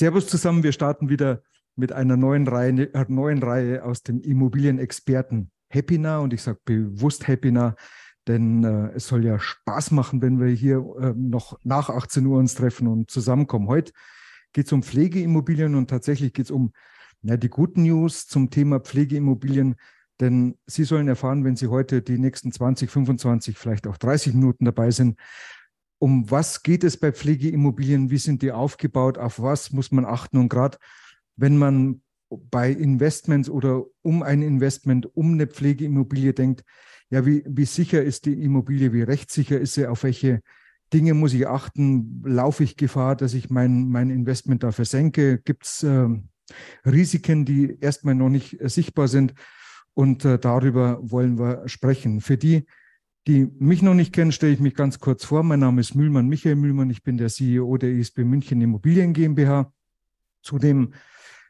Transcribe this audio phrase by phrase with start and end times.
[0.00, 1.42] Servus zusammen, wir starten wieder
[1.76, 7.28] mit einer neuen Reihe, äh, neuen Reihe aus dem Immobilienexperten Happinar und ich sage bewusst
[7.28, 7.76] Happinar,
[8.26, 12.38] denn äh, es soll ja Spaß machen, wenn wir hier äh, noch nach 18 Uhr
[12.38, 13.68] uns treffen und zusammenkommen.
[13.68, 13.92] Heute
[14.54, 16.72] geht es um Pflegeimmobilien und tatsächlich geht es um
[17.20, 19.76] ja, die guten News zum Thema Pflegeimmobilien
[20.20, 24.66] denn Sie sollen erfahren, wenn Sie heute die nächsten 20, 25, vielleicht auch 30 Minuten
[24.66, 25.18] dabei sind,
[26.00, 28.10] um was geht es bei Pflegeimmobilien?
[28.10, 29.18] Wie sind die aufgebaut?
[29.18, 30.38] Auf was muss man achten?
[30.38, 30.78] Und gerade
[31.36, 36.64] wenn man bei Investments oder um ein Investment, um eine Pflegeimmobilie denkt,
[37.10, 38.94] ja, wie, wie sicher ist die Immobilie?
[38.94, 39.86] Wie rechtssicher ist sie?
[39.86, 40.40] Auf welche
[40.92, 42.22] Dinge muss ich achten?
[42.24, 45.38] Laufe ich Gefahr, dass ich mein, mein Investment da versenke?
[45.38, 46.08] Gibt es äh,
[46.86, 49.34] Risiken, die erstmal noch nicht äh, sichtbar sind?
[49.92, 52.22] Und äh, darüber wollen wir sprechen.
[52.22, 52.64] Für die,
[53.26, 55.42] die mich noch nicht kennen, stelle ich mich ganz kurz vor.
[55.42, 56.90] Mein Name ist Mühlmann, Michael Mühlmann.
[56.90, 59.72] Ich bin der CEO der ISB München Immobilien GmbH.
[60.42, 60.94] Zudem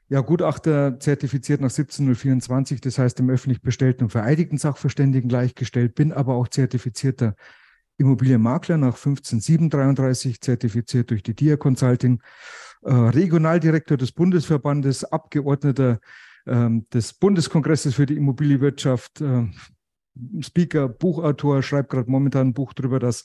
[0.09, 6.13] ja, Gutachter zertifiziert nach 17024, das heißt im öffentlich bestellten und vereidigten Sachverständigen gleichgestellt, bin
[6.13, 7.37] aber auch zertifizierter
[7.97, 12.21] Immobilienmakler nach 15733, zertifiziert durch die DIA Consulting,
[12.83, 16.01] äh, Regionaldirektor des Bundesverbandes, Abgeordneter
[16.45, 19.47] ähm, des Bundeskongresses für die Immobilienwirtschaft, äh,
[20.41, 23.25] Speaker, Buchautor, schreibt gerade momentan ein Buch darüber, dass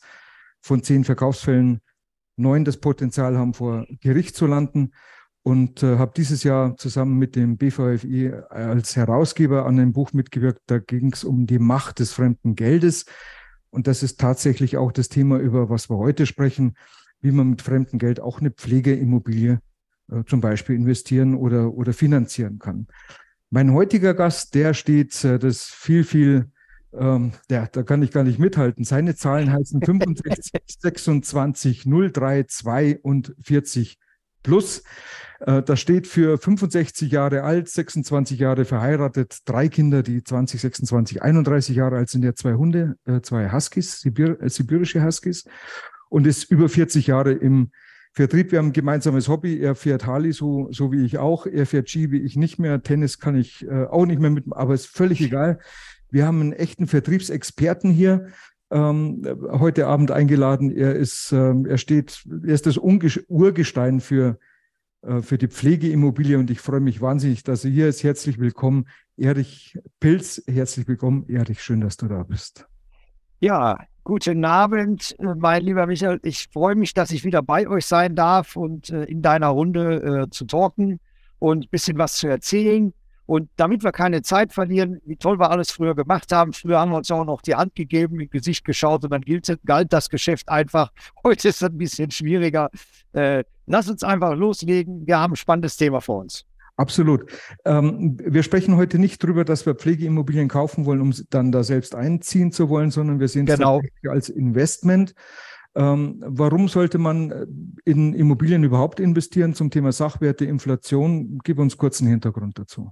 [0.62, 1.82] von zehn Verkaufsfällen
[2.38, 4.94] neun das Potenzial haben, vor Gericht zu landen.
[5.44, 10.62] Und äh, habe dieses Jahr zusammen mit dem BVFI als Herausgeber an einem Buch mitgewirkt.
[10.66, 13.06] Da ging es um die Macht des fremden Geldes.
[13.70, 16.76] Und das ist tatsächlich auch das Thema, über was wir heute sprechen,
[17.22, 19.60] wie man mit fremdem Geld auch eine Pflegeimmobilie
[20.12, 22.88] äh, zum Beispiel investieren oder, oder finanzieren kann.
[23.50, 26.52] Mein heutiger Gast, der steht äh, das viel, viel,
[27.00, 28.84] ähm, der, da kann ich gar nicht mithalten.
[28.84, 33.98] Seine Zahlen heißen 65, 26, 03, 42
[34.44, 34.84] plus.
[35.40, 41.22] Äh, das steht für 65 Jahre alt, 26 Jahre verheiratet, drei Kinder, die 20, 26,
[41.22, 45.46] 31 Jahre alt sind, ja zwei Hunde, äh, zwei Huskies, Sibir, äh, sibirische Huskies
[46.10, 47.72] und ist über 40 Jahre im
[48.18, 49.60] Vertrieb, wir haben ein gemeinsames Hobby.
[49.60, 51.46] Er fährt Harley, so, so wie ich auch.
[51.48, 52.82] Er fährt Ski, wie ich nicht mehr.
[52.82, 55.60] Tennis kann ich äh, auch nicht mehr mit, aber ist völlig egal.
[56.10, 58.28] Wir haben einen echten Vertriebsexperten hier
[58.72, 60.72] ähm, heute Abend eingeladen.
[60.72, 64.40] Er ist, ähm, er steht, er ist das Urgestein für,
[65.02, 68.04] äh, für die Pflegeimmobilie und ich freue mich wahnsinnig, dass er hier ist.
[68.04, 70.42] Herzlich willkommen, Erich Pilz.
[70.48, 71.62] Herzlich willkommen, Erich.
[71.62, 72.68] Schön, dass du da bist.
[73.40, 73.78] Ja,
[74.08, 76.20] Guten Abend, äh, mein lieber Michael.
[76.22, 80.28] Ich freue mich, dass ich wieder bei euch sein darf und äh, in deiner Runde
[80.28, 81.00] äh, zu talken
[81.40, 82.94] und ein bisschen was zu erzählen.
[83.26, 86.54] Und damit wir keine Zeit verlieren, wie toll wir alles früher gemacht haben.
[86.54, 89.60] Früher haben wir uns auch noch die Hand gegeben, im Gesicht geschaut und dann gilt,
[89.66, 90.92] galt das Geschäft einfach.
[91.24, 92.70] Heute ist es ein bisschen schwieriger.
[93.14, 95.08] Äh, lass uns einfach loslegen.
[95.08, 96.46] Wir haben ein spannendes Thema vor uns.
[96.78, 97.32] Absolut.
[97.64, 101.96] Ähm, wir sprechen heute nicht darüber, dass wir Pflegeimmobilien kaufen wollen, um dann da selbst
[101.96, 103.82] einziehen zu wollen, sondern wir sehen genau.
[104.04, 105.16] es als Investment.
[105.74, 107.46] Ähm, warum sollte man äh,
[107.86, 111.40] in Immobilien überhaupt investieren zum Thema Sachwerte, Inflation?
[111.44, 112.92] Gib uns kurz einen Hintergrund dazu.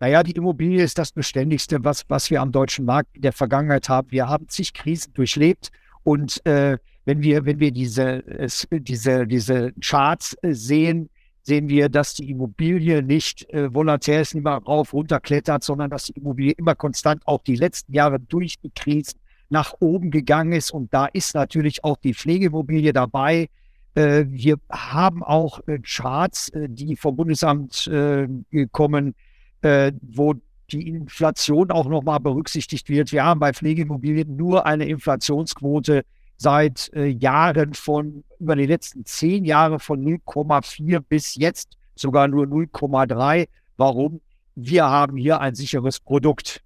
[0.00, 3.90] Naja, die Immobilie ist das Beständigste, was, was wir am deutschen Markt in der Vergangenheit
[3.90, 4.10] haben.
[4.10, 5.70] Wir haben zig Krisen durchlebt
[6.04, 8.24] und äh, wenn wir, wenn wir diese,
[8.70, 11.10] diese, diese Charts äh, sehen,
[11.42, 16.04] sehen wir, dass die Immobilie nicht äh, volatil ist, immer rauf, runter klettert, sondern dass
[16.04, 19.16] die Immobilie immer konstant auch die letzten Jahre durch die Krise
[19.50, 20.70] nach oben gegangen ist.
[20.70, 23.50] Und da ist natürlich auch die Pflegeimmobilie dabei.
[23.94, 28.28] Äh, wir haben auch äh, Charts, äh, die vom Bundesamt äh,
[28.72, 29.14] kommen,
[29.62, 30.34] äh, wo
[30.70, 33.12] die Inflation auch nochmal berücksichtigt wird.
[33.12, 36.04] Wir haben bei Pflegeimmobilien nur eine Inflationsquote
[36.36, 42.46] seit äh, Jahren von, über die letzten zehn Jahre von 0,4 bis jetzt sogar nur
[42.46, 43.48] 0,3.
[43.76, 44.20] Warum?
[44.54, 46.62] Wir haben hier ein sicheres Produkt.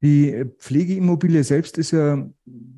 [0.00, 2.24] Die Pflegeimmobilie selbst ist ja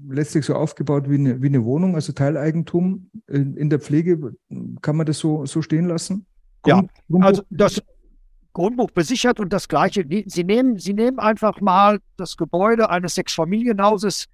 [0.08, 3.10] letztlich so aufgebaut wie eine, wie eine Wohnung, also Teileigentum.
[3.26, 4.34] In der Pflege
[4.80, 6.24] kann man das so, so stehen lassen?
[6.62, 7.82] Grund, ja, also das
[8.52, 10.04] Grundbuch besichert und das Gleiche.
[10.26, 14.26] Sie nehmen, Sie nehmen einfach mal das Gebäude eines Sechsfamilienhauses,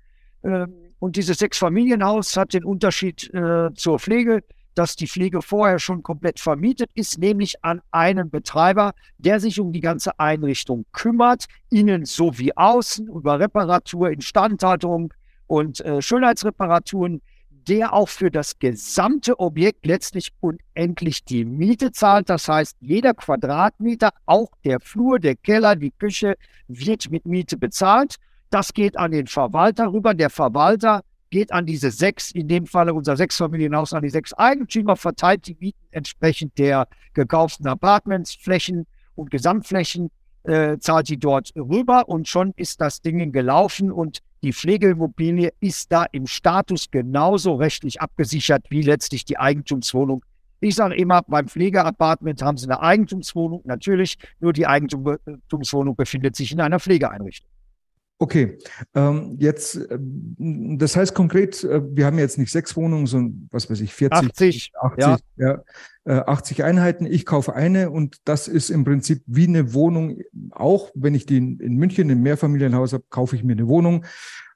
[0.43, 4.43] ähm, und dieses Sechsfamilienhaus hat den Unterschied äh, zur Pflege,
[4.75, 9.73] dass die Pflege vorher schon komplett vermietet ist, nämlich an einen Betreiber, der sich um
[9.73, 15.13] die ganze Einrichtung kümmert, innen sowie außen, über Reparatur, Instandhaltung
[15.47, 17.23] und äh, Schönheitsreparaturen,
[17.69, 22.31] der auch für das gesamte Objekt letztlich unendlich die Miete zahlt.
[22.31, 26.37] Das heißt, jeder Quadratmeter, auch der Flur, der Keller, die Küche,
[26.69, 28.17] wird mit Miete bezahlt.
[28.51, 30.15] Das geht an den Verwalter rüber.
[30.15, 34.97] Der Verwalter geht an diese sechs, in dem Falle unser Sechsfamilienhaus, an die sechs Eigentümer,
[34.97, 38.87] verteilt die Mieten entsprechend der gekauften Apartments, Flächen
[39.17, 40.11] und Gesamtflächen,
[40.47, 45.91] äh, zahlt die dort rüber und schon ist das Ding gelaufen und die Pflegeimmobilie ist
[45.91, 50.25] da im Status genauso rechtlich abgesichert wie letztlich die Eigentumswohnung.
[50.61, 56.53] Ich sage immer, beim Pflegeapartment haben Sie eine Eigentumswohnung, natürlich, nur die Eigentumswohnung befindet sich
[56.53, 57.51] in einer Pflegeeinrichtung.
[58.19, 58.59] Okay,
[58.95, 63.69] ähm, jetzt, äh, das heißt konkret, äh, wir haben jetzt nicht sechs Wohnungen, sondern was
[63.69, 65.19] weiß ich, 40, 80, 80, ja.
[65.37, 65.63] Ja,
[66.05, 67.05] äh, 80 Einheiten.
[67.05, 70.23] Ich kaufe eine und das ist im Prinzip wie eine Wohnung.
[70.51, 74.07] Auch wenn ich die in, in München im Mehrfamilienhaus habe, kaufe ich mir eine Wohnung,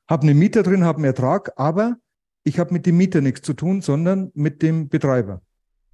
[0.09, 1.97] habe einen Mieter drin, habe einen Ertrag, aber
[2.45, 5.43] ich habe mit dem Mieter nichts zu tun, sondern mit dem Betreiber.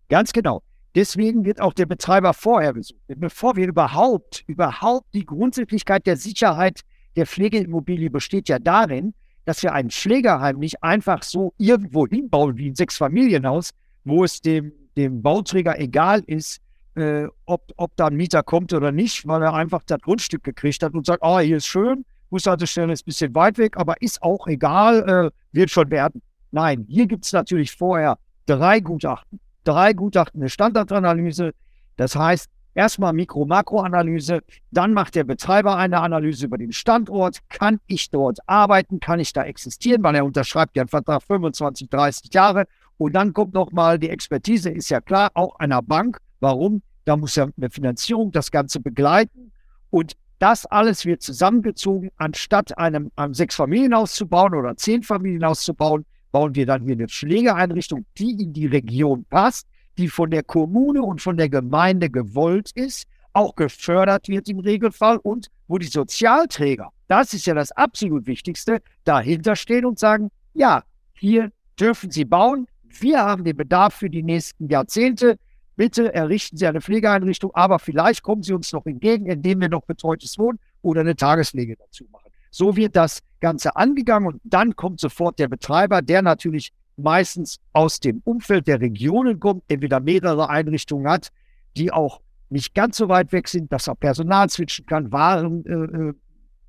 [0.08, 0.62] Ganz genau.
[0.94, 3.00] Deswegen wird auch der Betreiber vorher besucht.
[3.08, 6.82] Bevor wir überhaupt, überhaupt die Grundsätzlichkeit der Sicherheit
[7.16, 9.14] der Pflegeimmobilie besteht ja darin,
[9.44, 13.70] dass wir ein Pflegeheim nicht einfach so irgendwo hinbauen wie ein Sechsfamilienhaus,
[14.04, 16.60] wo es dem, dem Bauträger egal ist,
[16.96, 20.82] äh, ob, ob da ein Mieter kommt oder nicht, weil er einfach das Grundstück gekriegt
[20.82, 24.22] hat und sagt, oh, hier ist schön, Bushaltestelle ist ein bisschen weit weg, aber ist
[24.22, 26.22] auch egal, äh, wird schon werden.
[26.50, 29.40] Nein, hier gibt es natürlich vorher drei Gutachten.
[29.64, 31.52] Drei Gutachten, eine Standardanalyse.
[31.96, 37.38] Das heißt, Erstmal Mikro-Makro-Analyse, dann macht der Betreiber eine Analyse über den Standort.
[37.49, 39.00] Kann ich dort arbeiten?
[39.00, 40.02] Kann ich da existieren?
[40.02, 42.67] Weil er unterschreibt ja einen Vertrag 25, 30 Jahre.
[42.99, 46.19] Und dann kommt nochmal die Expertise, ist ja klar, auch einer Bank.
[46.40, 46.82] Warum?
[47.06, 49.52] Da muss ja eine Finanzierung das Ganze begleiten.
[49.88, 52.11] Und das alles wird zusammengezogen.
[52.19, 57.08] Anstatt einem, einem Sechs-Familienhaus zu bauen oder Zehn-Familienhaus zu bauen, bauen wir dann hier eine
[57.08, 59.67] Pflegeeinrichtung, die in die Region passt
[59.98, 65.19] die von der Kommune und von der Gemeinde gewollt ist, auch gefördert wird im Regelfall
[65.19, 70.82] und wo die Sozialträger, das ist ja das absolut Wichtigste, dahinter stehen und sagen, ja,
[71.12, 75.38] hier dürfen Sie bauen, wir haben den Bedarf für die nächsten Jahrzehnte,
[75.76, 79.84] bitte errichten Sie eine Pflegeeinrichtung, aber vielleicht kommen Sie uns noch entgegen, indem wir noch
[79.84, 82.31] betreutes Wohnen oder eine Tagespflege dazu machen.
[82.50, 88.00] So wird das Ganze angegangen und dann kommt sofort der Betreiber, der natürlich meistens aus
[88.00, 91.31] dem Umfeld der Regionen kommt, entweder mehrere Einrichtungen hat,
[91.76, 95.72] die auch nicht ganz so weit weg sind, dass er Personal switchen kann, Waren äh,
[95.72, 96.14] äh,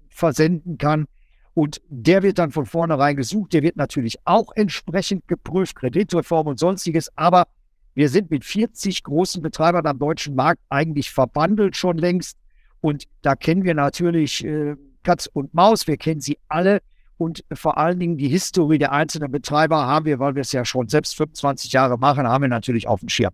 [0.10, 1.06] versenden kann.
[1.54, 3.54] Und der wird dann von vornherein gesucht.
[3.54, 7.10] Der wird natürlich auch entsprechend geprüft, Kreditreform und sonstiges.
[7.16, 7.48] Aber
[7.96, 12.38] wir sind mit 40 großen Betreibern am deutschen Markt eigentlich verbandelt schon längst.
[12.80, 15.88] Und da kennen wir natürlich äh, Katz und Maus.
[15.88, 16.82] Wir kennen sie alle.
[17.18, 20.66] Und vor allen Dingen die Historie der einzelnen Betreiber haben wir, weil wir es ja
[20.66, 23.34] schon selbst 25 Jahre machen, haben wir natürlich auf dem Schirm.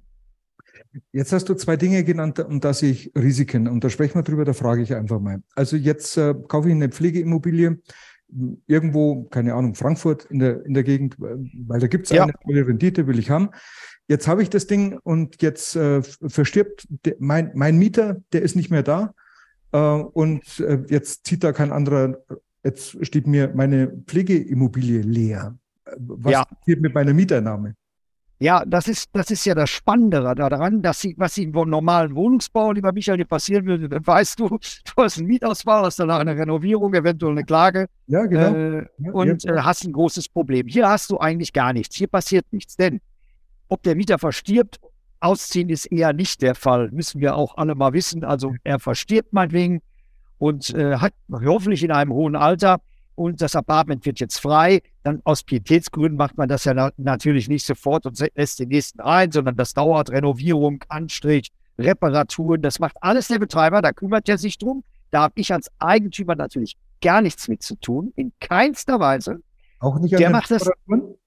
[1.11, 3.67] Jetzt hast du zwei Dinge genannt, um das ich Risiken.
[3.67, 5.41] Und da sprechen wir drüber, da frage ich einfach mal.
[5.55, 7.79] Also jetzt äh, kaufe ich eine Pflegeimmobilie
[8.67, 12.23] irgendwo, keine Ahnung, Frankfurt in der, in der Gegend, weil da gibt es ja.
[12.23, 13.49] eine tolle Rendite, will ich haben.
[14.07, 18.55] Jetzt habe ich das Ding und jetzt äh, verstirbt de, mein, mein Mieter, der ist
[18.55, 19.13] nicht mehr da.
[19.71, 22.17] Äh, und äh, jetzt zieht da kein anderer
[22.63, 25.57] Jetzt steht mir meine Pflegeimmobilie leer.
[25.97, 26.45] Was ja.
[26.45, 27.75] passiert mit meiner Mieteinnahme?
[28.39, 32.73] Ja, das ist, das ist ja das Spannende daran, dass sie, was im normalen Wohnungsbau,
[32.73, 34.57] lieber Michael, dir passieren würde, dann weißt du, du
[34.97, 37.87] hast einen Mietausbau, hast danach eine Renovierung, eventuell eine Klage.
[38.07, 38.53] Ja, genau.
[38.53, 39.55] Äh, ja, und ja.
[39.55, 40.67] Äh, hast ein großes Problem.
[40.67, 41.95] Hier hast du eigentlich gar nichts.
[41.95, 42.75] Hier passiert nichts.
[42.75, 42.99] Denn
[43.69, 44.79] ob der Mieter verstirbt,
[45.21, 46.91] ausziehen ist eher nicht der Fall.
[46.91, 48.25] Müssen wir auch alle mal wissen.
[48.25, 49.81] Also er verstirbt meinetwegen
[50.43, 52.81] und äh, hat hoffentlich in einem hohen Alter
[53.15, 57.47] und das Apartment wird jetzt frei, dann aus Pietätsgründen macht man das ja na natürlich
[57.47, 62.97] nicht sofort und lässt den nächsten rein, sondern das dauert Renovierung, Anstrich, Reparaturen, das macht
[62.99, 64.83] alles der Betreiber, da kümmert er sich drum.
[65.11, 69.39] Da habe ich als Eigentümer natürlich gar nichts mit zu tun, in keinster Weise.
[69.79, 70.99] Auch nicht an der den macht Reparaturen?
[70.99, 71.17] Das,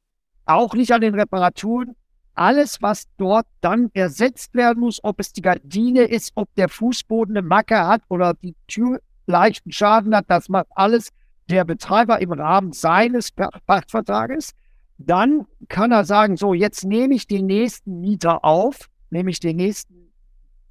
[0.45, 1.97] auch nicht an den Reparaturen
[2.37, 7.37] alles, was dort dann ersetzt werden muss, ob es die Gardine ist, ob der Fußboden
[7.37, 11.11] eine Macke hat oder die Tür leichten Schaden hat, das macht alles
[11.49, 14.53] der Betreiber im Rahmen seines Pachtvertrages.
[14.99, 19.57] Dann kann er sagen, so, jetzt nehme ich den nächsten Mieter auf, nehme ich den
[19.57, 20.13] nächsten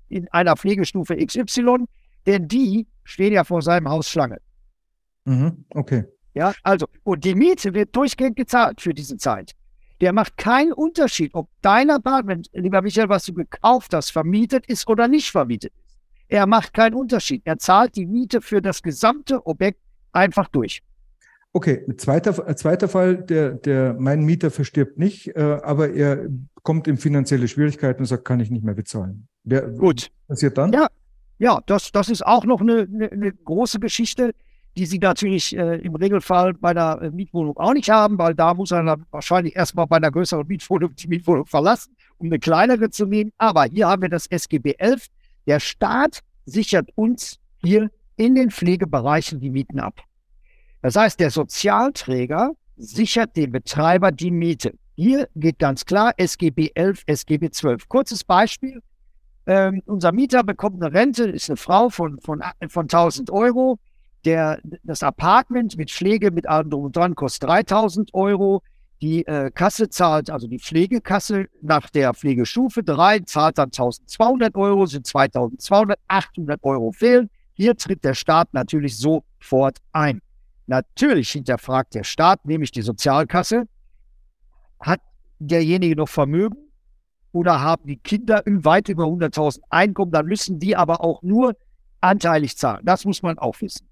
[0.10, 1.86] in einer Pflegestufe XY,
[2.26, 4.40] denn die stehen ja vor seinem Haus Schlange.
[5.26, 6.06] Mhm, okay.
[6.34, 9.54] Ja, also, und die Miete wird durchgehend gezahlt für diese Zeit.
[10.02, 14.88] Der macht keinen Unterschied, ob dein Apartment, lieber Michael, was du gekauft hast, vermietet ist
[14.88, 15.85] oder nicht vermietet ist.
[16.28, 17.42] Er macht keinen Unterschied.
[17.46, 19.80] Er zahlt die Miete für das gesamte Objekt
[20.12, 20.82] einfach durch.
[21.54, 26.28] Okay, zweiter, zweiter Fall, der, der, mein Mieter verstirbt nicht, äh, aber er
[26.64, 29.28] kommt in finanzielle Schwierigkeiten und sagt, kann ich nicht mehr bezahlen.
[29.46, 30.12] Wer, Gut.
[30.28, 30.74] Was passiert dann?
[30.74, 30.88] Ja,
[31.38, 34.34] ja das, das ist auch noch eine, eine, eine große Geschichte,
[34.76, 38.54] die Sie natürlich äh, im Regelfall bei der äh, Mietwohnung auch nicht haben, weil da
[38.54, 43.06] muss er wahrscheinlich erstmal bei einer größeren Mietwohnung die Mietwohnung verlassen, um eine kleinere zu
[43.06, 43.32] nehmen.
[43.38, 45.08] Aber hier haben wir das SGB 11.
[45.48, 50.02] Der Staat sichert uns hier in den Pflegebereichen die Mieten ab.
[50.82, 54.74] Das heißt, der Sozialträger sichert dem Betreiber die Miete.
[54.96, 57.90] Hier geht ganz klar SGB 11, SGB 12.
[57.90, 58.82] Kurzes Beispiel.
[59.48, 63.80] Ähm, unser Mieter bekommt eine Rente, ist eine Frau von, von, von 1000 Euro.
[64.24, 68.64] Der, das Apartment mit Pflege, mit allem drum und dran, kostet 3000 Euro.
[69.06, 74.88] Die äh, Kasse zahlt, also die Pflegekasse nach der Pflegestufe 3, zahlt dann 1200 Euro,
[74.88, 77.30] sind 2200, 800 Euro fehlen.
[77.54, 80.24] Hier tritt der Staat natürlich sofort ein.
[80.66, 83.68] Natürlich hinterfragt der Staat, nämlich die Sozialkasse,
[84.80, 85.02] hat
[85.38, 86.58] derjenige noch Vermögen
[87.32, 91.56] oder haben die Kinder weit über 100.000 Einkommen, dann müssen die aber auch nur
[92.02, 92.84] anteilig zahlen.
[92.84, 93.88] Das muss man auch wissen.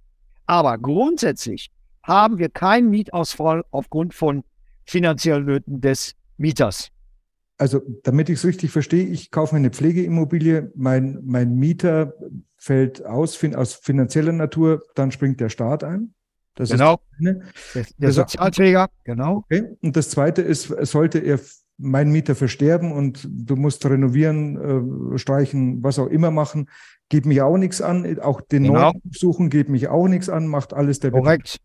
[0.47, 1.69] Aber grundsätzlich
[2.01, 4.43] haben wir keinen Mietausfall aufgrund von
[4.85, 6.89] finanziellen Nöten des Mieters.
[7.57, 12.13] Also, damit ich es richtig verstehe, ich kaufe mir eine Pflegeimmobilie, mein, mein Mieter
[12.57, 16.13] fällt aus aus finanzieller Natur, dann springt der Staat ein.
[16.55, 16.99] Das genau.
[17.19, 17.41] Der,
[17.97, 19.37] der Sozialträger, genau.
[19.37, 19.75] Okay.
[19.81, 21.39] Und das zweite ist, sollte er
[21.77, 26.69] mein Mieter versterben und du musst renovieren, äh, streichen, was auch immer machen,
[27.09, 28.19] geht mich auch nichts an.
[28.19, 28.91] Auch den genau.
[28.91, 31.57] neuen suchen geht mich auch nichts an, macht alles der Korrekt.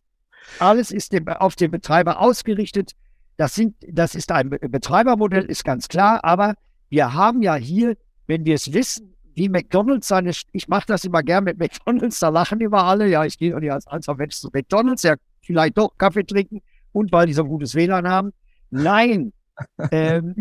[0.58, 2.92] Alles ist dem, auf den Betreiber ausgerichtet.
[3.38, 6.54] Das, sind, das ist ein Betreibermodell, ist ganz klar, aber
[6.90, 11.22] wir haben ja hier, wenn wir es wissen, wie McDonalds seine, ich mache das immer
[11.22, 14.50] gern mit McDonalds, da lachen immer alle, ja, ich gehe nicht als alter Mensch zu
[14.52, 18.32] McDonalds, ja, vielleicht doch Kaffee trinken und weil die so gutes WLAN haben.
[18.70, 19.32] Nein,
[19.92, 20.34] ähm,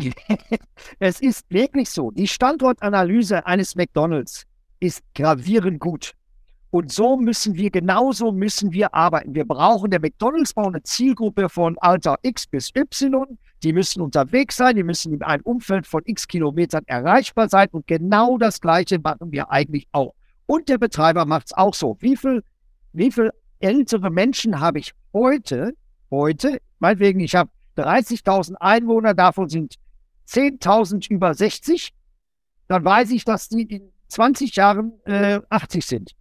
[1.00, 4.46] es ist wirklich so, die Standortanalyse eines McDonalds
[4.80, 6.14] ist gravierend gut.
[6.70, 9.34] Und so müssen wir, genauso müssen wir arbeiten.
[9.34, 13.38] Wir brauchen, der McDonalds braucht eine Zielgruppe von Alter X bis Y.
[13.64, 17.70] Die müssen unterwegs sein, die müssen in einem Umfeld von X Kilometern erreichbar sein.
[17.72, 20.14] Und genau das Gleiche machen wir eigentlich auch.
[20.46, 21.98] Und der Betreiber macht es auch so.
[22.00, 22.44] Wie viel,
[22.92, 25.74] wie viel ältere Menschen habe ich heute,
[26.12, 29.76] heute, meinetwegen, ich habe 30.000 Einwohner, davon sind
[30.28, 31.92] 10.000 über 60,
[32.68, 36.17] dann weiß ich, dass die in 20 Jahren äh, 80 sind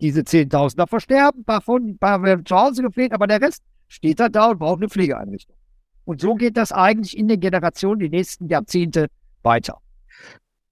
[0.00, 3.40] diese 10.000 da versterben, ein paar von, ein paar werden zu Hause gepflegt, aber der
[3.40, 5.56] Rest steht da da und braucht eine Pflegeeinrichtung.
[6.04, 9.08] Und so geht das eigentlich in den Generationen die nächsten Jahrzehnte
[9.42, 9.78] weiter.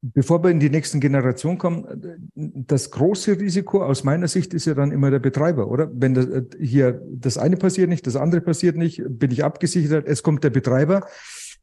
[0.00, 4.74] Bevor wir in die nächsten Generationen kommen, das große Risiko aus meiner Sicht ist ja
[4.74, 5.90] dann immer der Betreiber, oder?
[5.94, 6.28] Wenn das,
[6.60, 10.50] hier das eine passiert nicht, das andere passiert nicht, bin ich abgesichert, es kommt der
[10.50, 11.06] Betreiber.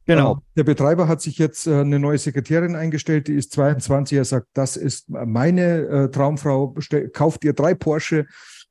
[0.06, 0.34] Genau.
[0.34, 4.18] Äh, der Betreiber hat sich jetzt äh, eine neue Sekretärin eingestellt, die ist 22.
[4.18, 6.74] Er sagt, das ist meine äh, Traumfrau,
[7.12, 8.26] kauft ihr drei Porsche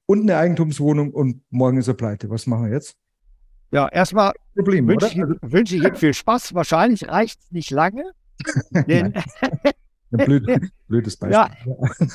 [0.06, 2.30] und eine Eigentumswohnung und morgen ist er pleite.
[2.30, 2.96] Was machen wir jetzt?
[3.72, 5.18] Ja, erstmal Problem, wünsche, ich,
[5.52, 6.54] wünsche ich Ihnen viel Spaß.
[6.54, 8.04] Wahrscheinlich reicht es nicht lange.
[8.88, 9.14] denn,
[10.12, 11.32] Blöd, blödes Beispiel.
[11.32, 11.50] Ja,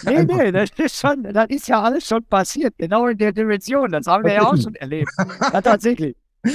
[0.04, 3.90] nee, nee, das ist, schon, das ist ja alles schon passiert, genau in der Dimension.
[3.90, 5.10] Das haben wir ja auch schon erlebt.
[5.40, 6.14] Ja, tatsächlich.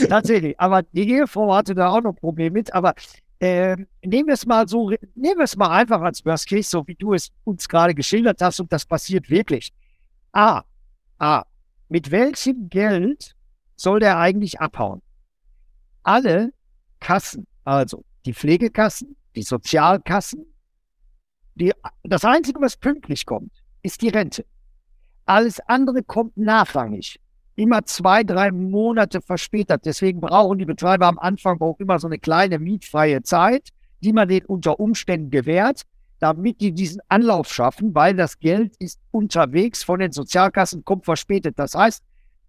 [0.10, 0.60] Tatsächlich.
[0.60, 2.74] Aber die Ehefrau hatte da auch noch Probleme mit.
[2.74, 2.94] Aber
[3.40, 6.88] äh, nehmen wir es mal so, nehmen wir es mal einfach als Worst Case, so
[6.88, 9.74] wie du es uns gerade geschildert hast und das passiert wirklich.
[10.32, 10.64] A.
[11.18, 11.44] A.
[11.90, 13.36] Mit welchem Geld
[13.76, 15.02] soll der eigentlich abhauen?
[16.04, 16.54] Alle
[17.00, 20.46] Kassen, also die Pflegekassen, die Sozialkassen,
[21.56, 21.74] die,
[22.04, 24.46] das Einzige, was pünktlich kommt, ist die Rente.
[25.26, 27.20] Alles andere kommt nachrangig
[27.62, 29.86] immer zwei, drei Monate verspätet.
[29.86, 33.70] Deswegen brauchen die Betreiber am Anfang auch immer so eine kleine mietfreie Zeit,
[34.02, 35.84] die man denen unter Umständen gewährt,
[36.18, 41.60] damit die diesen Anlauf schaffen, weil das Geld ist unterwegs von den Sozialkassen, kommt verspätet.
[41.60, 42.04] Das heißt,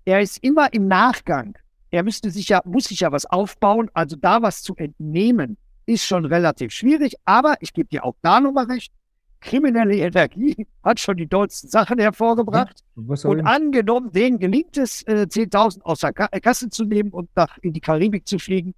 [0.07, 1.59] er ist immer im Nachgang.
[1.90, 3.90] Er müsste sich ja, muss sich ja was aufbauen.
[3.92, 7.16] Also da was zu entnehmen, ist schon relativ schwierig.
[7.26, 8.92] Aber ich gebe dir auch da nochmal recht
[9.43, 12.83] kriminelle Energie hat schon die dollsten Sachen hervorgebracht.
[12.97, 17.29] Ja, und angenommen, denen gelingt es, äh, 10.000 aus der äh, Kasse zu nehmen und
[17.37, 18.75] nach in die Karibik zu fliegen,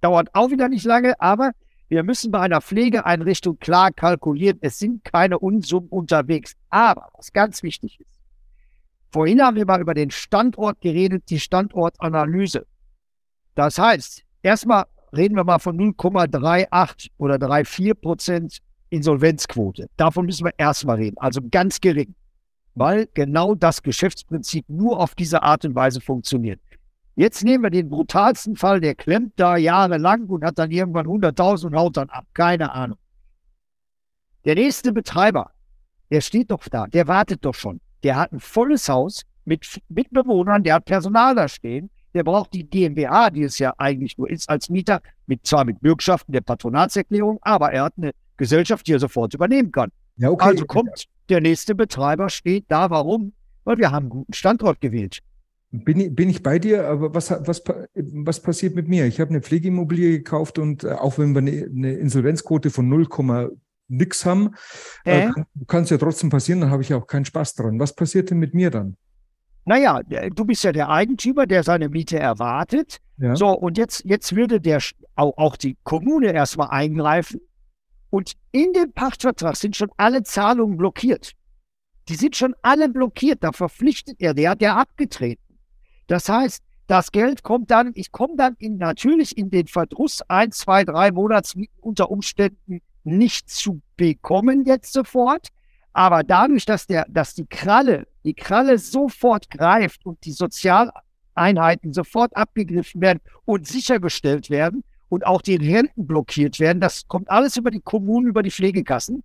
[0.00, 1.52] dauert auch wieder nicht lange, aber
[1.88, 6.54] wir müssen bei einer Pflegeeinrichtung klar kalkulieren, es sind keine Unsummen unterwegs.
[6.70, 8.18] Aber was ganz wichtig ist,
[9.10, 12.66] Vorhin haben wir mal über den Standort geredet, die Standortanalyse.
[13.54, 14.84] Das heißt, erstmal
[15.16, 18.58] reden wir mal von 0,38 oder 3,4 Prozent
[18.90, 19.88] Insolvenzquote.
[19.96, 22.14] Davon müssen wir erstmal reden, also ganz gering,
[22.74, 26.60] weil genau das Geschäftsprinzip nur auf diese Art und Weise funktioniert.
[27.16, 31.66] Jetzt nehmen wir den brutalsten Fall, der klemmt da jahrelang und hat dann irgendwann 100.000
[31.66, 32.24] und haut dann ab.
[32.32, 32.98] Keine Ahnung.
[34.44, 35.50] Der nächste Betreiber,
[36.10, 37.80] der steht doch da, der wartet doch schon.
[38.04, 42.54] Der hat ein volles Haus mit, mit Bewohnern, der hat Personal da stehen, der braucht
[42.54, 46.40] die GmbH, die es ja eigentlich nur ist als Mieter, mit, zwar mit Bürgschaften der
[46.40, 49.90] Patronatserklärung, aber er hat eine Gesellschaft, die er sofort übernehmen kann.
[50.16, 50.46] Ja, okay.
[50.46, 52.90] Also kommt der nächste Betreiber, steht da.
[52.90, 53.32] Warum?
[53.64, 55.18] Weil wir haben einen guten Standort gewählt.
[55.70, 57.62] Bin ich, bin ich bei dir, aber was, was,
[57.94, 59.04] was passiert mit mir?
[59.04, 63.06] Ich habe eine Pflegeimmobilie gekauft und äh, auch wenn wir eine, eine Insolvenzquote von 0,
[63.88, 64.54] nix haben,
[65.04, 65.30] äh?
[65.66, 67.78] kann es ja trotzdem passieren, dann habe ich ja auch keinen Spaß dran.
[67.78, 68.96] Was passiert denn mit mir dann?
[69.64, 72.98] Naja, du bist ja der Eigentümer, der seine Miete erwartet.
[73.18, 73.36] Ja.
[73.36, 74.80] So, und jetzt, jetzt würde der
[75.14, 77.40] auch, auch die Kommune erstmal eingreifen.
[78.10, 81.32] Und in dem Pachtvertrag sind schon alle Zahlungen blockiert.
[82.08, 83.44] Die sind schon alle blockiert.
[83.44, 85.58] Da verpflichtet er, der hat ja abgetreten.
[86.06, 90.52] Das heißt, das Geld kommt dann, ich komme dann in, natürlich in den Verdruss, ein,
[90.52, 95.48] zwei, drei Monatsmieten unter Umständen nicht zu bekommen jetzt sofort.
[95.92, 102.34] Aber dadurch, dass, der, dass die Kralle, die Kralle sofort greift und die Sozialeinheiten sofort
[102.34, 107.70] abgegriffen werden und sichergestellt werden und auch die Renten blockiert werden, das kommt alles über
[107.70, 109.22] die Kommunen, über die Pflegekassen,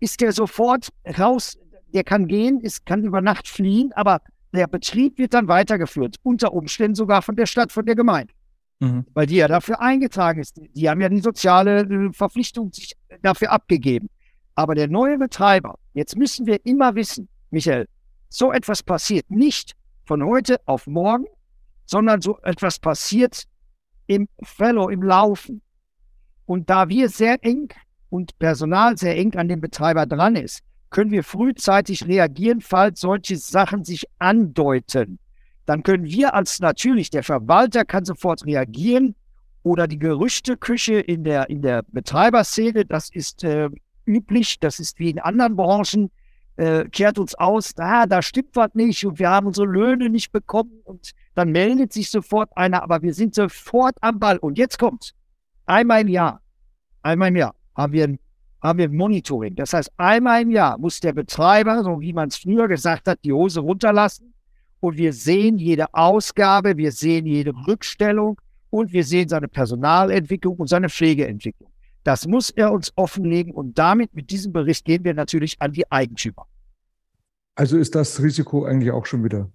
[0.00, 1.58] ist der sofort raus,
[1.94, 4.20] der kann gehen, ist, kann über Nacht fliehen, aber
[4.52, 8.32] der Betrieb wird dann weitergeführt, unter Umständen sogar von der Stadt, von der Gemeinde.
[8.80, 9.06] Mhm.
[9.14, 10.60] Weil die ja dafür eingetragen ist.
[10.74, 14.10] Die haben ja die soziale äh, Verpflichtung sich dafür abgegeben.
[14.54, 17.86] Aber der neue Betreiber, jetzt müssen wir immer wissen, Michael,
[18.28, 19.72] so etwas passiert nicht
[20.04, 21.26] von heute auf morgen,
[21.86, 23.44] sondern so etwas passiert
[24.14, 25.62] im Fellow, im Laufen.
[26.46, 27.68] Und da wir sehr eng
[28.10, 30.60] und Personal sehr eng an dem Betreiber dran ist,
[30.90, 35.18] können wir frühzeitig reagieren, falls solche Sachen sich andeuten.
[35.64, 39.14] Dann können wir als natürlich, der Verwalter kann sofort reagieren
[39.62, 43.70] oder die Gerüchteküche in der, in der Betreiberszene, das ist äh,
[44.04, 46.10] üblich, das ist wie in anderen Branchen,
[46.56, 50.32] äh, kehrt uns aus, ah, da stimmt was nicht und wir haben unsere Löhne nicht
[50.32, 54.38] bekommen und dann meldet sich sofort einer, aber wir sind sofort am Ball.
[54.38, 55.14] Und jetzt kommt
[55.66, 56.40] einmal im Jahr,
[57.02, 58.18] einmal im Jahr haben wir ein,
[58.62, 59.56] haben wir ein Monitoring.
[59.56, 63.18] Das heißt, einmal im Jahr muss der Betreiber, so wie man es früher gesagt hat,
[63.24, 64.34] die Hose runterlassen
[64.80, 70.66] und wir sehen jede Ausgabe, wir sehen jede Rückstellung und wir sehen seine Personalentwicklung und
[70.66, 71.71] seine Pflegeentwicklung.
[72.04, 75.90] Das muss er uns offenlegen und damit mit diesem Bericht gehen wir natürlich an die
[75.90, 76.46] Eigentümer.
[77.54, 79.50] Also ist das Risiko eigentlich auch schon wieder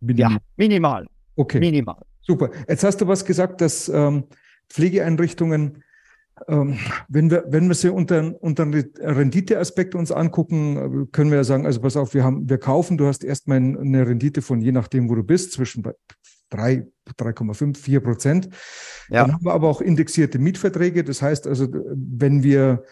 [0.00, 0.32] minimal?
[0.32, 1.06] Ja, minimal.
[1.36, 1.60] Okay.
[1.60, 2.02] Minimal.
[2.20, 2.50] Super.
[2.68, 4.24] Jetzt hast du was gesagt, dass ähm,
[4.68, 5.82] Pflegeeinrichtungen,
[6.46, 11.64] ähm, wenn wir, wenn wir sie unter, unter Renditeaspekt uns angucken, können wir ja sagen,
[11.64, 15.08] also pass auf, wir haben, wir kaufen, du hast erstmal eine Rendite von je nachdem,
[15.08, 15.82] wo du bist, zwischen
[16.50, 16.86] 3,
[17.18, 18.48] 3,5, 4 Prozent.
[19.08, 19.22] Ja.
[19.22, 21.04] Dann haben wir aber auch indexierte Mietverträge.
[21.04, 22.84] Das heißt also, wenn wir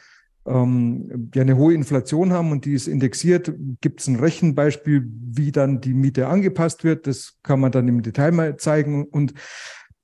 [0.46, 5.52] ähm, ja eine hohe Inflation haben und die ist indexiert, gibt es ein Rechenbeispiel, wie
[5.52, 7.06] dann die Miete angepasst wird.
[7.06, 9.04] Das kann man dann im Detail mal zeigen.
[9.06, 9.34] Und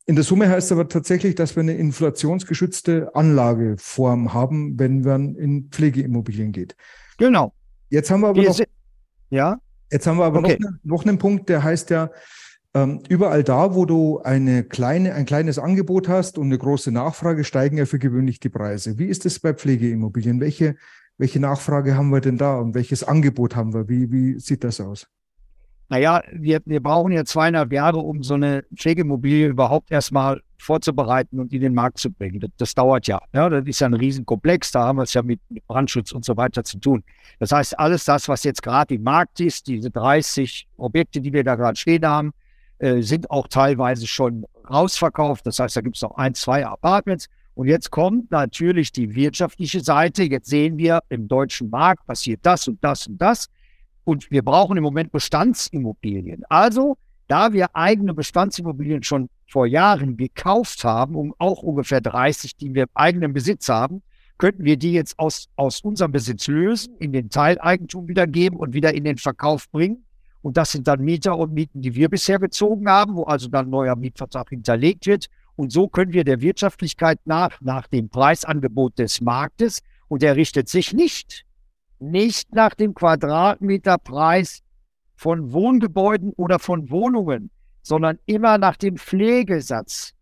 [0.04, 5.36] in der Summe heißt es aber tatsächlich, dass wir eine inflationsgeschützte Anlageform haben, wenn man
[5.36, 6.76] in Pflegeimmobilien geht.
[7.18, 7.52] Genau.
[7.88, 8.58] Jetzt haben wir aber noch,
[9.30, 9.60] ja?
[9.90, 10.56] Jetzt haben wir aber okay.
[10.58, 12.10] noch, noch einen Punkt, der heißt ja,
[12.74, 17.44] ähm, überall da, wo du eine kleine, ein kleines Angebot hast und eine große Nachfrage,
[17.44, 18.98] steigen ja für gewöhnlich die Preise.
[18.98, 20.40] Wie ist es bei Pflegeimmobilien?
[20.40, 20.76] Welche,
[21.18, 23.88] welche Nachfrage haben wir denn da und welches Angebot haben wir?
[23.88, 25.06] Wie, wie sieht das aus?
[25.90, 31.52] Naja, wir, wir brauchen ja zweieinhalb Jahre, um so eine Pflegeimmobilie überhaupt erstmal vorzubereiten und
[31.52, 32.40] in den Markt zu bringen.
[32.40, 33.20] Das, das, dauert ja.
[33.34, 33.50] ja.
[33.50, 36.64] Das ist ja ein Riesenkomplex, da haben wir es ja mit Brandschutz und so weiter
[36.64, 37.04] zu tun.
[37.40, 41.44] Das heißt, alles das, was jetzt gerade im Markt ist, diese 30 Objekte, die wir
[41.44, 42.32] da gerade stehen haben,
[42.82, 45.46] äh, sind auch teilweise schon rausverkauft.
[45.46, 47.28] Das heißt, da gibt es noch ein, zwei Apartments.
[47.54, 50.24] Und jetzt kommt natürlich die wirtschaftliche Seite.
[50.24, 53.48] Jetzt sehen wir, im deutschen Markt passiert das und das und das.
[54.02, 56.42] Und wir brauchen im Moment Bestandsimmobilien.
[56.48, 56.96] Also,
[57.28, 62.82] da wir eigene Bestandsimmobilien schon vor Jahren gekauft haben, um auch ungefähr 30, die wir
[62.84, 64.02] im eigenen Besitz haben,
[64.38, 68.92] könnten wir die jetzt aus, aus unserem Besitz lösen, in den Teileigentum wiedergeben und wieder
[68.92, 70.04] in den Verkauf bringen.
[70.42, 73.70] Und das sind dann Mieter und Mieten, die wir bisher gezogen haben, wo also dann
[73.70, 75.28] neuer Mietvertrag hinterlegt wird.
[75.54, 80.68] Und so können wir der Wirtschaftlichkeit nach, nach dem Preisangebot des Marktes, und der richtet
[80.68, 81.46] sich nicht,
[81.98, 84.62] nicht nach dem Quadratmeterpreis
[85.14, 87.50] von Wohngebäuden oder von Wohnungen,
[87.82, 90.12] sondern immer nach dem Pflegesatz.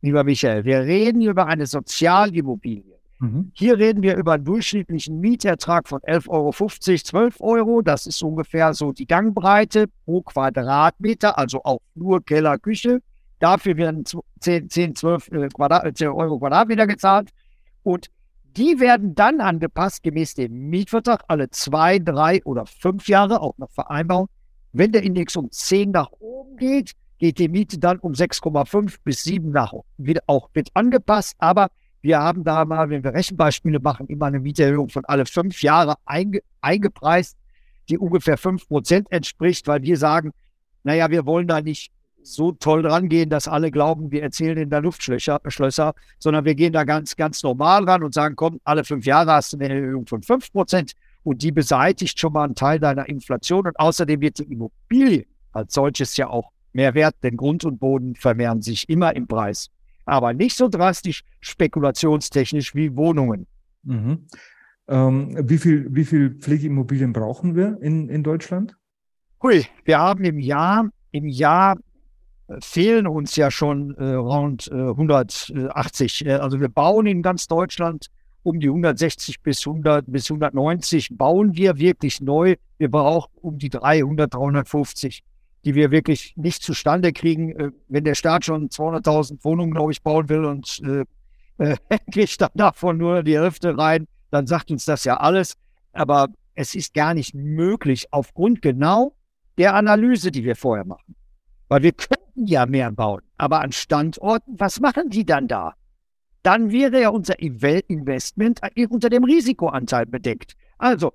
[0.00, 2.99] Lieber Michael, wir reden über eine Sozialimmobilie.
[3.20, 3.52] Mhm.
[3.54, 7.82] Hier reden wir über einen durchschnittlichen Mietertrag von 11,50 Euro, 12 Euro.
[7.82, 13.02] Das ist ungefähr so die Gangbreite pro Quadratmeter, also auch nur Keller, Küche.
[13.38, 14.04] Dafür werden
[14.40, 17.30] 10, 10 12 Quadrat, 10 Euro Quadratmeter gezahlt.
[17.82, 18.10] Und
[18.56, 23.70] die werden dann angepasst gemäß dem Mietvertrag alle zwei, drei oder fünf Jahre, auch nach
[23.70, 24.28] Vereinbarung.
[24.72, 29.24] Wenn der Index um 10 nach oben geht, geht die Miete dann um 6,5 bis
[29.24, 29.86] 7 nach oben.
[29.98, 31.68] Wieder auch wird angepasst, aber
[32.02, 35.96] wir haben da mal, wenn wir Rechenbeispiele machen, immer eine Mieterhöhung von alle fünf Jahre
[36.06, 37.36] einge, eingepreist,
[37.88, 40.32] die ungefähr fünf Prozent entspricht, weil wir sagen,
[40.82, 44.82] naja, wir wollen da nicht so toll rangehen, dass alle glauben, wir erzählen in der
[44.82, 49.06] Luftschlösser, Schlösser, sondern wir gehen da ganz, ganz normal ran und sagen, komm, alle fünf
[49.06, 52.78] Jahre hast du eine Erhöhung von fünf Prozent und die beseitigt schon mal einen Teil
[52.78, 57.64] deiner Inflation und außerdem wird die Immobilie als solches ja auch mehr wert, denn Grund
[57.64, 59.70] und Boden vermehren sich immer im Preis
[60.04, 63.46] aber nicht so drastisch spekulationstechnisch wie Wohnungen.
[63.82, 64.26] Mhm.
[64.88, 68.76] Ähm, wie viel, wie viel Pflegeimmobilien brauchen wir in, in Deutschland?
[69.42, 71.76] Hui, wir haben im Jahr, im Jahr
[72.48, 76.26] äh, fehlen uns ja schon äh, rund äh, 180.
[76.26, 78.08] Äh, also wir bauen in ganz Deutschland
[78.42, 82.56] um die 160 bis 100 bis 190 bauen wir wirklich neu.
[82.78, 85.22] Wir brauchen um die 300, 350
[85.64, 87.50] die wir wirklich nicht zustande kriegen.
[87.56, 91.04] Äh, wenn der Staat schon 200.000 Wohnungen, glaube ich, bauen will und äh,
[91.58, 91.76] äh,
[92.12, 95.56] kriegt dann davon nur die Hälfte rein, dann sagt uns das ja alles.
[95.92, 99.14] Aber es ist gar nicht möglich aufgrund genau
[99.58, 101.14] der Analyse, die wir vorher machen.
[101.68, 105.74] Weil wir könnten ja mehr bauen, aber an Standorten, was machen die dann da?
[106.42, 110.56] Dann wäre ja unser Investment unter dem Risikoanteil bedeckt.
[110.78, 111.12] Also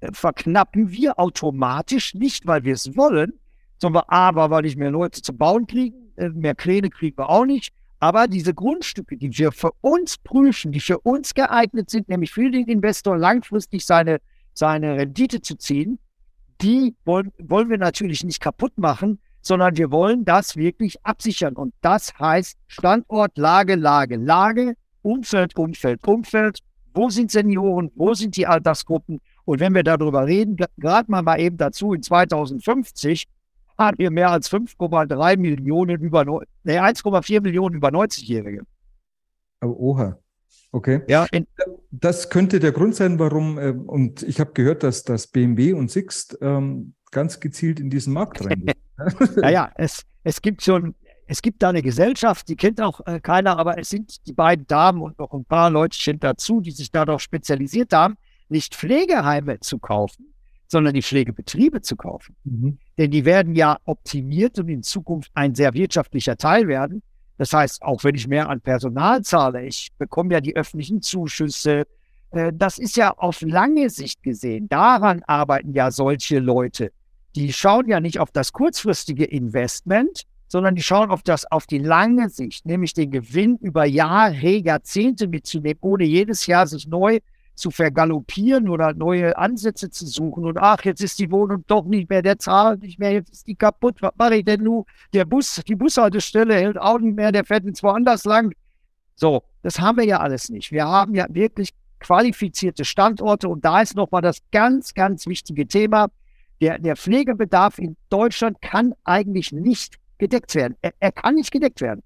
[0.00, 3.39] äh, verknappen wir automatisch, nicht weil wir es wollen,
[3.80, 7.46] sondern aber, weil ich mehr Leute zu bauen kriegen, äh, mehr Pläne kriegen wir auch
[7.46, 7.72] nicht.
[7.98, 12.50] Aber diese Grundstücke, die wir für uns prüfen, die für uns geeignet sind, nämlich für
[12.50, 14.20] den Investor langfristig seine,
[14.54, 15.98] seine Rendite zu ziehen,
[16.62, 21.56] die wollen, wollen wir natürlich nicht kaputt machen, sondern wir wollen das wirklich absichern.
[21.56, 26.58] Und das heißt Standort, Lage, Lage, Lage, Umfeld, Umfeld, Umfeld.
[26.92, 27.90] Wo sind Senioren?
[27.94, 29.20] Wo sind die Altersgruppen?
[29.44, 33.26] Und wenn wir darüber reden, gerade mal eben dazu, in 2050
[33.80, 36.24] haben wir mehr als 5,3 Millionen über,
[36.62, 38.62] nee, 1,4 Millionen über 90-Jährige.
[39.62, 40.18] Oh, oha.
[40.72, 41.02] Okay.
[41.08, 41.26] Ja,
[41.90, 45.90] das könnte der Grund sein, warum, äh, und ich habe gehört, dass das BMW und
[45.90, 48.74] Sixt ähm, ganz gezielt in diesen Markt reingehen.
[49.36, 50.94] naja, es, es gibt schon,
[51.26, 54.66] es gibt da eine Gesellschaft, die kennt auch äh, keiner, aber es sind die beiden
[54.66, 58.14] Damen und noch ein paar Leutchen dazu, die sich darauf spezialisiert haben,
[58.48, 60.29] nicht Pflegeheime zu kaufen,
[60.70, 62.36] sondern die Pflegebetriebe zu kaufen.
[62.44, 62.78] Mhm.
[62.96, 67.02] Denn die werden ja optimiert und in Zukunft ein sehr wirtschaftlicher Teil werden.
[67.38, 71.86] Das heißt, auch wenn ich mehr an Personal zahle, ich bekomme ja die öffentlichen Zuschüsse.
[72.30, 74.68] Äh, das ist ja auf lange Sicht gesehen.
[74.68, 76.92] Daran arbeiten ja solche Leute.
[77.34, 81.78] Die schauen ja nicht auf das kurzfristige Investment, sondern die schauen auf das, auf die
[81.78, 87.18] lange Sicht, nämlich den Gewinn über Jahre, Jahrzehnte mitzunehmen, ohne jedes Jahr sich neu
[87.60, 92.10] zu vergaloppieren oder neue Ansätze zu suchen und ach, jetzt ist die Wohnung doch nicht
[92.10, 94.84] mehr, der zahlt nicht mehr, jetzt ist die kaputt, was mache ich denn nun?
[95.12, 98.52] Der Bus, die Bushaltestelle hält auch nicht mehr, der fährt jetzt woanders lang.
[99.14, 100.72] So, das haben wir ja alles nicht.
[100.72, 101.70] Wir haben ja wirklich
[102.00, 106.08] qualifizierte Standorte und da ist nochmal das ganz, ganz wichtige Thema.
[106.60, 110.76] Der, der Pflegebedarf in Deutschland kann eigentlich nicht gedeckt werden.
[110.80, 112.02] Er, er kann nicht gedeckt werden.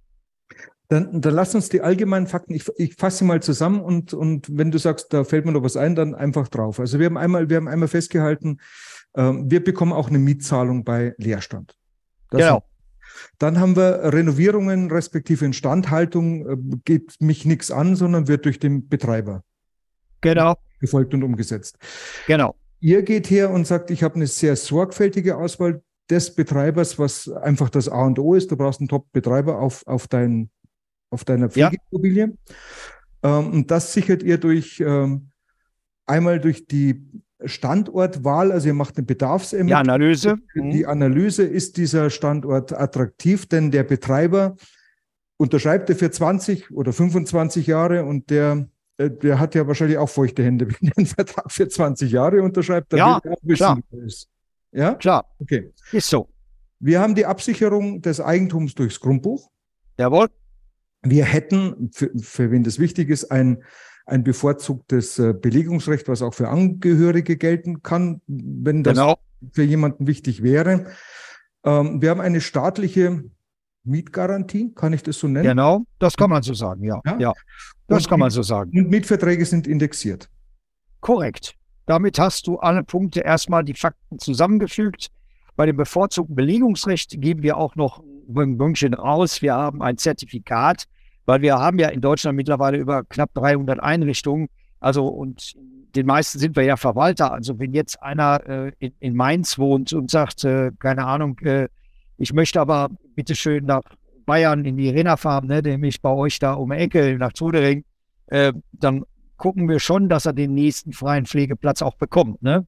[0.94, 4.46] Dann, dann lass uns die allgemeinen Fakten, ich, ich fasse sie mal zusammen und, und
[4.56, 6.78] wenn du sagst, da fällt mir noch was ein, dann einfach drauf.
[6.78, 8.60] Also wir haben einmal, wir haben einmal festgehalten,
[9.14, 11.76] äh, wir bekommen auch eine Mietzahlung bei Leerstand.
[12.30, 12.62] Das genau.
[13.40, 18.88] Dann haben wir Renovierungen respektive Instandhaltung, äh, geht mich nichts an, sondern wird durch den
[18.88, 19.42] Betreiber
[20.20, 20.54] genau.
[20.78, 21.76] gefolgt und umgesetzt.
[22.28, 22.54] Genau.
[22.78, 27.68] Ihr geht her und sagt, ich habe eine sehr sorgfältige Auswahl des Betreibers, was einfach
[27.68, 28.52] das A und O ist.
[28.52, 30.50] Du brauchst einen Top-Betreiber auf, auf dein
[31.14, 32.32] auf deiner Pflegeimmobilie.
[33.22, 33.38] Ja.
[33.38, 35.30] Ähm, und das sichert ihr durch ähm,
[36.06, 37.02] einmal durch die
[37.44, 39.66] Standortwahl, also ihr macht eine Bedarfsanalyse.
[39.66, 40.36] Die Analyse.
[40.54, 40.88] Die mhm.
[40.88, 44.56] Analyse, ist dieser Standort attraktiv, denn der Betreiber
[45.36, 50.08] unterschreibt er für 20 oder 25 Jahre und der, äh, der hat ja wahrscheinlich auch
[50.08, 52.92] feuchte Hände, wenn er einen Vertrag für 20 Jahre unterschreibt.
[52.92, 53.78] Dann ja, auch wissen, klar.
[54.04, 54.28] ist.
[54.72, 55.24] Ja, klar.
[55.38, 55.70] Okay.
[55.92, 56.28] Ist so.
[56.80, 59.48] Wir haben die Absicherung des Eigentums durchs Grundbuch.
[59.98, 60.28] Jawohl.
[61.04, 63.62] Wir hätten, für, für wen das wichtig ist, ein,
[64.06, 69.18] ein bevorzugtes äh, Belegungsrecht, was auch für Angehörige gelten kann, wenn das, genau.
[69.52, 70.86] für jemanden wichtig wäre.
[71.64, 73.24] Ähm, wir haben eine staatliche
[73.84, 75.46] Mietgarantie, kann ich das so nennen?
[75.46, 77.00] Genau, das kann man so sagen, ja.
[77.04, 77.32] Ja, ja
[77.86, 78.70] das und kann man so sagen.
[78.78, 80.28] Und Mietverträge sind indexiert.
[81.00, 81.54] Korrekt.
[81.86, 85.10] Damit hast du alle Punkte erstmal die Fakten zusammengefügt.
[85.56, 89.42] Bei dem bevorzugten Belegungsrecht geben wir auch noch ein Bönkchen raus.
[89.42, 90.84] Wir haben ein Zertifikat,
[91.26, 94.48] weil wir haben ja in Deutschland mittlerweile über knapp 300 Einrichtungen.
[94.80, 95.54] Also und
[95.94, 97.32] den meisten sind wir ja Verwalter.
[97.32, 101.68] Also wenn jetzt einer äh, in, in, Mainz wohnt und sagt, äh, keine Ahnung, äh,
[102.18, 103.82] ich möchte aber bitteschön nach
[104.26, 107.84] Bayern in die Arena fahren, ne, nämlich bei euch da um die Ecke nach Zudering,
[108.26, 109.04] äh, dann
[109.36, 112.42] gucken wir schon, dass er den nächsten freien Pflegeplatz auch bekommt.
[112.42, 112.66] Ne?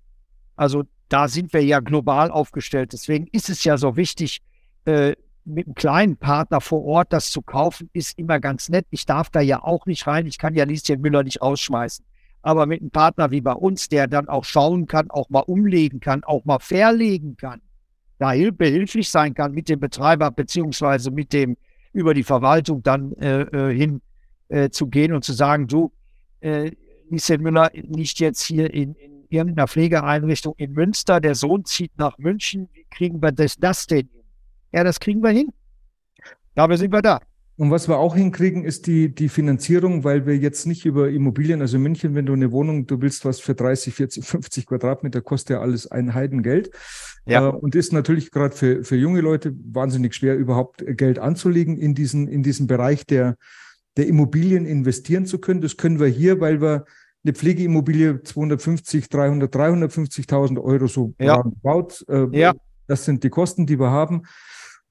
[0.57, 2.93] Also da sind wir ja global aufgestellt.
[2.93, 4.41] Deswegen ist es ja so wichtig,
[4.85, 5.15] äh,
[5.45, 8.87] mit einem kleinen Partner vor Ort das zu kaufen, ist immer ganz nett.
[8.91, 10.27] Ich darf da ja auch nicht rein.
[10.27, 12.05] Ich kann ja Lieschen Müller nicht rausschmeißen.
[12.43, 16.01] Aber mit einem Partner wie bei uns, der dann auch schauen kann, auch mal umlegen
[16.01, 17.61] kann, auch mal verlegen kann,
[18.19, 21.57] da behilflich sein kann mit dem Betreiber beziehungsweise mit dem
[21.93, 24.01] über die Verwaltung dann äh, äh, hin
[24.49, 25.93] äh, zu gehen und zu sagen, du,
[26.41, 26.73] äh,
[27.09, 32.19] Lieschen Müller nicht jetzt hier in, in irgendeiner Pflegeeinrichtung in Münster, der Sohn zieht nach
[32.19, 34.25] München, wie kriegen wir das, das denn hin?
[34.73, 35.53] Ja, das kriegen wir hin.
[36.55, 37.21] Dabei sind wir da.
[37.59, 41.63] Und was wir auch hinkriegen, ist die, die Finanzierung, weil wir jetzt nicht über Immobilien,
[41.63, 45.23] also in München, wenn du eine Wohnung, du willst was für 30, 40, 50 Quadratmeter,
[45.23, 46.71] kostet ja alles ein Heidengeld.
[47.25, 47.49] Ja.
[47.49, 51.95] Äh, und ist natürlich gerade für, für junge Leute wahnsinnig schwer, überhaupt Geld anzulegen in
[51.95, 53.37] diesen, in diesen Bereich der,
[53.97, 55.63] der Immobilien investieren zu können.
[55.63, 56.85] Das können wir hier, weil wir
[57.27, 61.43] eine Pflegeimmobilie 250, 300, 350.000 Euro so ja.
[61.63, 62.05] baut.
[62.09, 62.55] Äh, ja.
[62.87, 64.23] Das sind die Kosten, die wir haben.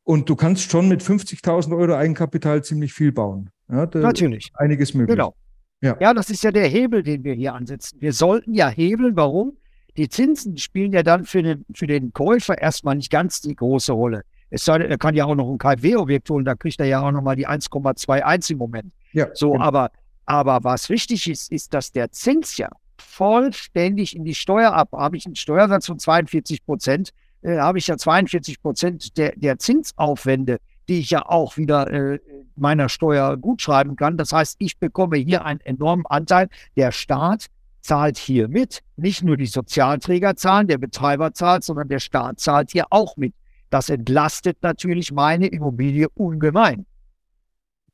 [0.04, 3.50] Und du kannst schon mit 50.000 Euro Eigenkapital ziemlich viel bauen.
[3.69, 4.52] Ja, Natürlich.
[4.54, 5.15] Einiges möglich.
[5.15, 5.36] Genau.
[5.82, 5.98] Ja.
[6.00, 8.00] ja, das ist ja der Hebel, den wir hier ansetzen.
[8.00, 9.15] Wir sollten ja hebeln.
[9.15, 9.58] Warum?
[9.98, 13.93] Die Zinsen spielen ja dann für den, für den Käufer erstmal nicht ganz die große
[13.93, 14.24] Rolle.
[14.50, 17.02] Es sei denn, er kann ja auch noch ein KfW-Objekt holen, da kriegt er ja
[17.02, 18.93] auch nochmal die 1,21 im Moment.
[19.12, 19.63] Ja, so, genau.
[19.63, 19.91] aber,
[20.26, 24.90] aber was wichtig ist, ist, dass der Zins ja vollständig in die Steuer ab.
[24.94, 27.12] Habe ich einen Steuersatz von 42 Prozent,
[27.42, 32.20] äh, habe ich ja 42 Prozent der, der Zinsaufwände, die ich ja auch wieder äh,
[32.56, 34.18] meiner Steuer gutschreiben kann.
[34.18, 36.50] Das heißt, ich bekomme hier einen enormen Anteil.
[36.76, 37.48] Der Staat
[37.82, 38.82] zahlt hier mit.
[38.96, 43.34] Nicht nur die Sozialträger zahlen, der Betreiber zahlt, sondern der Staat zahlt hier auch mit.
[43.70, 46.86] Das entlastet natürlich meine Immobilie ungemein.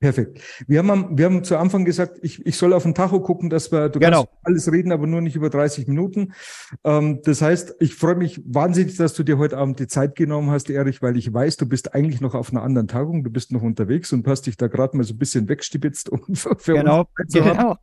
[0.01, 0.41] Perfekt.
[0.65, 3.71] Wir haben, wir haben zu Anfang gesagt, ich, ich soll auf den Tacho gucken, dass
[3.71, 4.25] wir, du genau.
[4.25, 6.33] kannst alles reden, aber nur nicht über 30 Minuten.
[6.83, 10.49] Ähm, das heißt, ich freue mich wahnsinnig, dass du dir heute Abend die Zeit genommen
[10.49, 13.51] hast, Erich, weil ich weiß, du bist eigentlich noch auf einer anderen Tagung, du bist
[13.51, 17.07] noch unterwegs und hast dich da gerade mal so ein bisschen wegstibitzt, um für genau.
[17.19, 17.77] uns zu genau.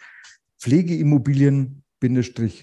[0.59, 1.81] Pflegeimmobilien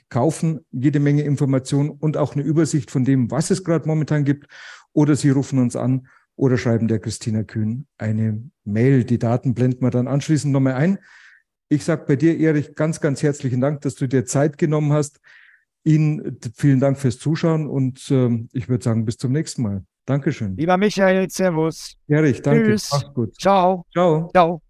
[0.09, 4.47] kaufen, jede Menge Informationen und auch eine Übersicht von dem, was es gerade momentan gibt.
[4.93, 9.05] Oder Sie rufen uns an oder schreiben der Christina Kühn eine Mail.
[9.05, 10.99] Die Daten blenden wir dann anschließend nochmal ein.
[11.69, 15.21] Ich sage bei dir, Erich, ganz, ganz herzlichen Dank, dass du dir Zeit genommen hast.
[15.85, 19.85] Ihnen vielen Dank fürs Zuschauen und äh, ich würde sagen, bis zum nächsten Mal.
[20.07, 20.57] Dankeschön.
[20.57, 21.97] Lieber Michael, Servus.
[22.09, 22.65] Erich, danke.
[22.65, 22.89] Tschüss.
[22.93, 23.41] Mach's gut.
[23.41, 23.85] Ciao.
[23.93, 24.31] Ciao.
[24.33, 24.63] Ciao.